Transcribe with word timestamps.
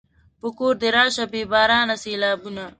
په 0.39 0.47
کور 0.57 0.73
دې 0.81 0.89
راشه 0.97 1.25
بې 1.31 1.41
بارانه 1.51 1.95
سېلابونه 2.03 2.63